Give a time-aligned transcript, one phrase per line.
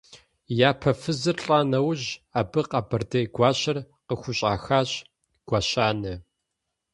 [0.51, 2.07] И япэ фызыр лӀа нэужь,
[2.39, 3.77] абы къэбэрдей гуащэр
[4.07, 4.91] къыхущӀахащ–
[5.47, 6.13] Гуащэнэ.